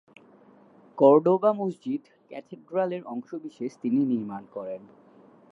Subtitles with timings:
[0.97, 4.81] Cordoba মসজিদ-ক্যাথেড্রালের অংশবিশেষ তিনি নির্মাণ করেন।